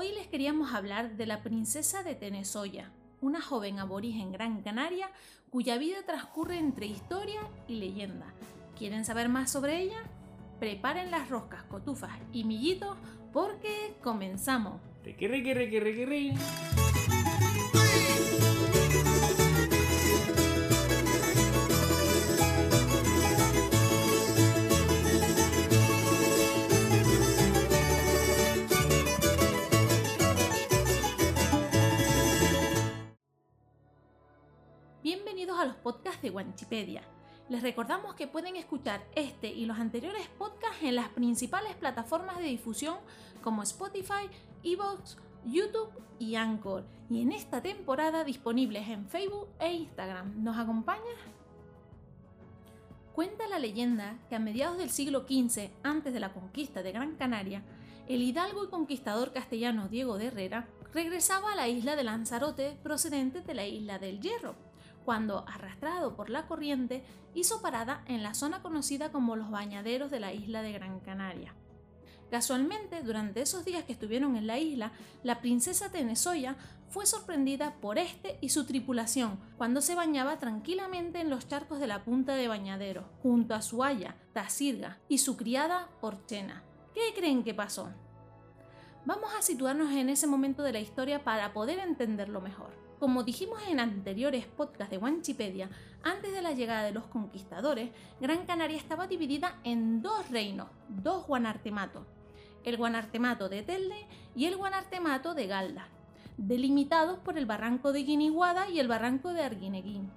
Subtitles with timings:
[0.00, 5.10] Hoy les queríamos hablar de la princesa de Tenesoya, una joven aborigen Gran Canaria
[5.50, 8.32] cuya vida transcurre entre historia y leyenda.
[8.78, 10.02] ¿Quieren saber más sobre ella?
[10.58, 12.96] Preparen las roscas, cotufas y millitos
[13.30, 14.80] porque comenzamos.
[35.02, 37.00] Bienvenidos a los podcasts de Wanchipedia.
[37.48, 42.44] Les recordamos que pueden escuchar este y los anteriores podcasts en las principales plataformas de
[42.44, 42.98] difusión
[43.40, 44.28] como Spotify,
[44.62, 50.44] Evox, YouTube y Anchor, y en esta temporada disponibles en Facebook e Instagram.
[50.44, 51.16] ¿Nos acompañas?
[53.14, 57.16] Cuenta la leyenda que a mediados del siglo XV, antes de la conquista de Gran
[57.16, 57.62] Canaria,
[58.06, 63.40] el hidalgo y conquistador castellano Diego de Herrera regresaba a la isla de Lanzarote procedente
[63.40, 64.56] de la isla del Hierro,
[65.04, 70.20] cuando, arrastrado por la corriente, hizo parada en la zona conocida como los bañaderos de
[70.20, 71.54] la isla de Gran Canaria.
[72.30, 74.92] Casualmente, durante esos días que estuvieron en la isla,
[75.24, 76.56] la princesa Tenesoya
[76.88, 81.88] fue sorprendida por este y su tripulación cuando se bañaba tranquilamente en los charcos de
[81.88, 86.62] la punta de Bañadero, junto a su haya, Tasirga, y su criada Porchena.
[86.94, 87.90] ¿Qué creen que pasó?
[89.04, 92.89] Vamos a situarnos en ese momento de la historia para poder entenderlo mejor.
[93.00, 95.70] Como dijimos en anteriores podcasts de Wanchipedia,
[96.02, 97.88] antes de la llegada de los conquistadores,
[98.20, 102.02] Gran Canaria estaba dividida en dos reinos, dos guanartematos,
[102.62, 105.88] el guanartemato de Telde y el guanartemato de Galda,
[106.36, 110.10] delimitados por el barranco de Guiniguada y el barranco de Arguineguín.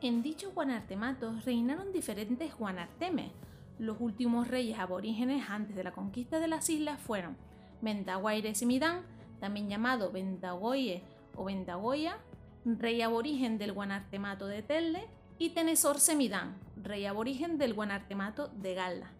[0.00, 3.30] En dichos guanartematos reinaron diferentes guanartemes.
[3.78, 7.36] Los últimos reyes aborígenes antes de la conquista de las islas fueron
[7.82, 9.02] Ventaguaire Semidán,
[9.38, 11.04] también llamado Ventagoye
[11.36, 12.18] o Ventagoya,
[12.64, 15.06] rey aborigen del Guanartemato de Telde,
[15.38, 19.10] y Tenesor Semidán, rey aborigen del Guanartemato de Galda.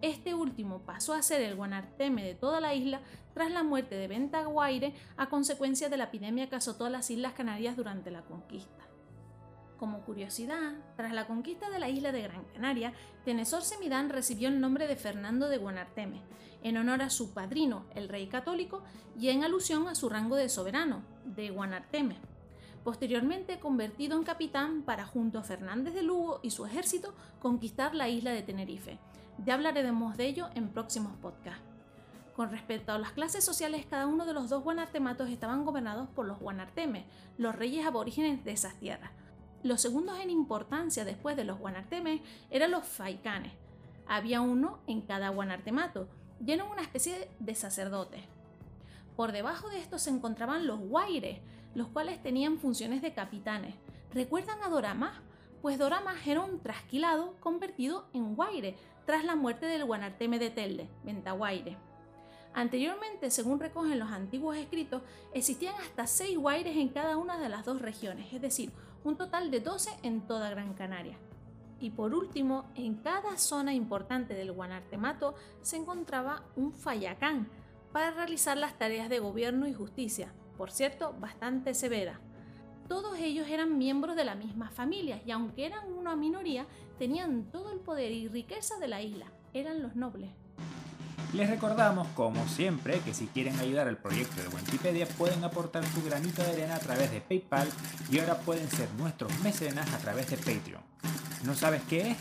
[0.00, 3.00] Este último pasó a ser el guanarteme de toda la isla
[3.34, 7.34] tras la muerte de Ventaguaire a consecuencia de la epidemia que azotó a las Islas
[7.34, 8.82] Canarias durante la conquista.
[9.78, 12.92] Como curiosidad, tras la conquista de la isla de Gran Canaria,
[13.24, 16.22] Tenesor Semidán recibió el nombre de Fernando de Guanarteme,
[16.64, 18.82] en honor a su padrino, el rey católico,
[19.16, 22.16] y en alusión a su rango de soberano, de Guanarteme.
[22.84, 28.08] Posteriormente convertido en capitán para junto a Fernández de Lugo y su ejército conquistar la
[28.08, 28.98] isla de Tenerife.
[29.44, 31.62] Ya hablaremos de ello en próximos podcasts.
[32.34, 36.26] Con respecto a las clases sociales, cada uno de los dos guanartematos estaban gobernados por
[36.26, 37.04] los guanartemes,
[37.36, 39.10] los reyes aborígenes de esas tierras.
[39.62, 43.52] Los segundos en importancia después de los guanartemes eran los faicanes.
[44.08, 46.08] Había uno en cada guanartemato,
[46.44, 48.22] y eran una especie de sacerdotes.
[49.16, 51.40] Por debajo de estos se encontraban los guaires,
[51.74, 53.74] los cuales tenían funciones de capitanes.
[54.12, 55.20] ¿Recuerdan a Doramas?
[55.60, 60.88] Pues Doramas era un trasquilado convertido en guaire tras la muerte del guanarteme de Telde,
[61.04, 61.76] Ventaguaire.
[62.54, 65.02] Anteriormente, según recogen los antiguos escritos,
[65.32, 68.72] existían hasta seis guaires en cada una de las dos regiones, es decir,
[69.04, 71.16] un total de 12 en toda Gran Canaria.
[71.80, 77.48] Y por último, en cada zona importante del Guanartemato se encontraba un fayacán
[77.92, 82.20] para realizar las tareas de gobierno y justicia, por cierto, bastante severa.
[82.88, 86.66] Todos ellos eran miembros de la misma familia y aunque eran una minoría,
[86.98, 90.30] tenían todo el poder y riqueza de la isla, eran los nobles.
[91.32, 96.02] Les recordamos, como siempre, que si quieren ayudar al proyecto de Wikipedia pueden aportar su
[96.04, 97.68] granito de arena a través de PayPal
[98.10, 100.82] y ahora pueden ser nuestros mecenas a través de Patreon.
[101.44, 102.16] ¿No sabes qué es?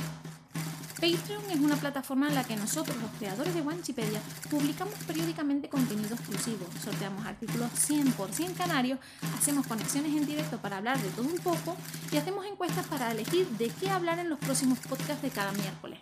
[1.01, 6.13] Patreon es una plataforma en la que nosotros, los creadores de Wanchipedia, publicamos periódicamente contenido
[6.13, 9.00] exclusivo, sorteamos artículos 100% canarios,
[9.35, 11.75] hacemos conexiones en directo para hablar de todo un poco
[12.11, 15.97] y hacemos encuestas para elegir de qué hablar en los próximos podcasts de cada miércoles.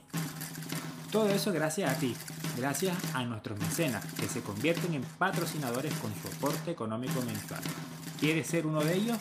[1.14, 2.14] Todo eso gracias a ti,
[2.58, 7.62] gracias a nuestros mecenas, que se convierten en patrocinadores con su económico mensual.
[8.20, 9.18] ¿Quieres ser uno de ellos?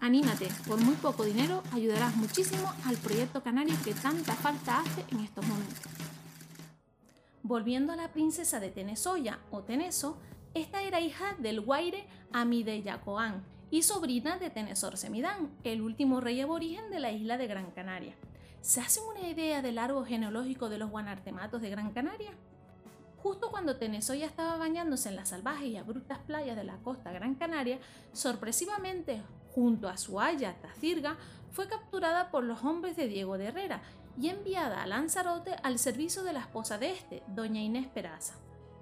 [0.00, 5.20] Anímate, por muy poco dinero ayudarás muchísimo al proyecto canario que tanta falta hace en
[5.20, 5.80] estos momentos.
[7.42, 10.18] Volviendo a la princesa de Tenesoya o Teneso,
[10.54, 16.90] esta era hija del guaire Amideyacoán y sobrina de Tenesor Semidán, el último rey aborigen
[16.90, 18.14] de la isla de Gran Canaria.
[18.60, 22.30] ¿Se hacen una idea del árbol genealógico de los guanartematos de Gran Canaria?
[23.22, 27.34] Justo cuando Tenesoya estaba bañándose en las salvajes y abruptas playas de la costa Gran
[27.34, 27.80] Canaria,
[28.12, 29.22] sorpresivamente
[29.52, 31.16] junto a su haya Tacirga,
[31.50, 33.82] fue capturada por los hombres de Diego de Herrera
[34.20, 38.34] y enviada a Lanzarote al servicio de la esposa de este, doña Inés Peraza.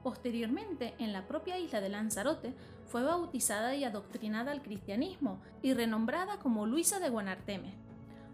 [0.03, 2.55] Posteriormente, en la propia isla de Lanzarote,
[2.87, 7.75] fue bautizada y adoctrinada al cristianismo y renombrada como Luisa de Guanarteme.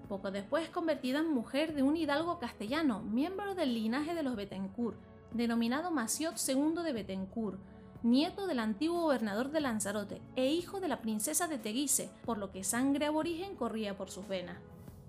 [0.08, 4.98] Poco después convertida en mujer de un hidalgo castellano, miembro del linaje de los Betancourt,
[5.34, 7.60] denominado Maciot II de Betancourt,
[8.02, 12.50] nieto del antiguo gobernador de Lanzarote e hijo de la princesa de Teguise, por lo
[12.50, 14.58] que sangre aborigen corría por sus venas.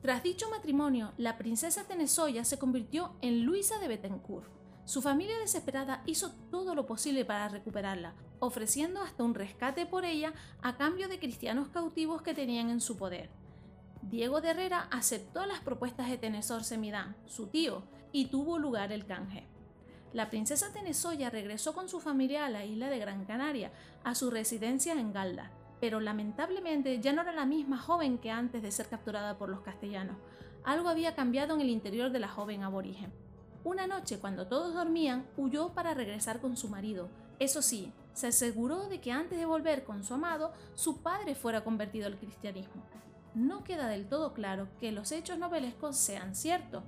[0.01, 4.49] Tras dicho matrimonio, la princesa Tenesoya se convirtió en Luisa de Betancourt.
[4.85, 10.33] Su familia desesperada hizo todo lo posible para recuperarla, ofreciendo hasta un rescate por ella
[10.61, 13.29] a cambio de cristianos cautivos que tenían en su poder.
[14.01, 19.05] Diego de Herrera aceptó las propuestas de Tenesor Semidán, su tío, y tuvo lugar el
[19.05, 19.47] canje.
[20.13, 23.71] La princesa Tenesoya regresó con su familia a la isla de Gran Canaria,
[24.03, 25.51] a su residencia en Galda,
[25.81, 29.61] pero lamentablemente ya no era la misma joven que antes de ser capturada por los
[29.61, 30.17] castellanos.
[30.63, 33.11] Algo había cambiado en el interior de la joven aborigen.
[33.63, 37.09] Una noche, cuando todos dormían, huyó para regresar con su marido.
[37.39, 41.63] Eso sí, se aseguró de que antes de volver con su amado, su padre fuera
[41.63, 42.83] convertido al cristianismo.
[43.33, 46.83] No queda del todo claro que los hechos novelescos sean ciertos.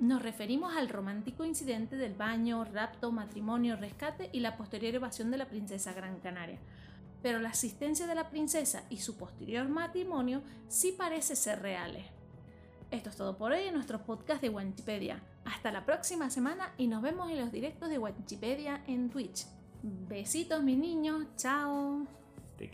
[0.00, 5.38] Nos referimos al romántico incidente del baño, rapto, matrimonio, rescate y la posterior evasión de
[5.38, 6.58] la princesa Gran Canaria.
[7.22, 12.04] Pero la asistencia de la princesa y su posterior matrimonio sí parece ser reales.
[12.90, 15.22] Esto es todo por hoy en nuestro podcast de Wikipedia.
[15.44, 19.46] Hasta la próxima semana y nos vemos en los directos de Wikipedia en Twitch.
[19.82, 22.06] Besitos mis niños, chao.
[22.56, 22.70] Te